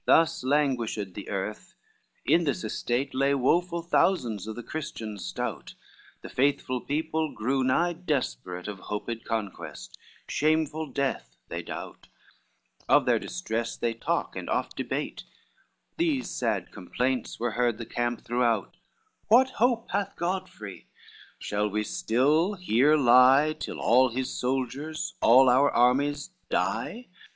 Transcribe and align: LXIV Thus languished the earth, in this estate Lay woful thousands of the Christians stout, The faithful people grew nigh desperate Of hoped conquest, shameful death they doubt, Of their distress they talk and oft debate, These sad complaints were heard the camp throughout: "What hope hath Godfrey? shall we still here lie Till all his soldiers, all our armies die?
LXIV 0.00 0.04
Thus 0.06 0.42
languished 0.42 1.14
the 1.14 1.28
earth, 1.28 1.74
in 2.24 2.42
this 2.42 2.64
estate 2.64 3.14
Lay 3.14 3.32
woful 3.32 3.80
thousands 3.80 4.48
of 4.48 4.56
the 4.56 4.62
Christians 4.64 5.24
stout, 5.24 5.74
The 6.22 6.28
faithful 6.28 6.80
people 6.80 7.32
grew 7.32 7.62
nigh 7.62 7.92
desperate 7.92 8.66
Of 8.66 8.80
hoped 8.80 9.22
conquest, 9.24 9.96
shameful 10.26 10.86
death 10.88 11.36
they 11.46 11.62
doubt, 11.62 12.08
Of 12.88 13.06
their 13.06 13.20
distress 13.20 13.76
they 13.76 13.94
talk 13.94 14.34
and 14.34 14.50
oft 14.50 14.76
debate, 14.76 15.22
These 15.96 16.28
sad 16.28 16.72
complaints 16.72 17.38
were 17.38 17.52
heard 17.52 17.78
the 17.78 17.86
camp 17.86 18.22
throughout: 18.22 18.76
"What 19.28 19.50
hope 19.50 19.92
hath 19.92 20.16
Godfrey? 20.16 20.88
shall 21.38 21.68
we 21.70 21.84
still 21.84 22.54
here 22.54 22.96
lie 22.96 23.54
Till 23.56 23.78
all 23.78 24.08
his 24.08 24.34
soldiers, 24.36 25.14
all 25.22 25.48
our 25.48 25.70
armies 25.70 26.30
die? 26.50 27.06